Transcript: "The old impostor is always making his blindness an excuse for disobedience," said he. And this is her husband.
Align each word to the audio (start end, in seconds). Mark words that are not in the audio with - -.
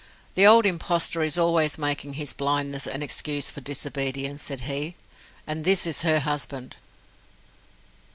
"The 0.33 0.47
old 0.47 0.65
impostor 0.65 1.21
is 1.21 1.37
always 1.37 1.77
making 1.77 2.13
his 2.15 2.33
blindness 2.33 2.87
an 2.87 3.03
excuse 3.03 3.51
for 3.51 3.61
disobedience," 3.61 4.41
said 4.41 4.61
he. 4.61 4.95
And 5.45 5.63
this 5.63 5.85
is 5.85 6.01
her 6.01 6.21
husband. 6.21 6.77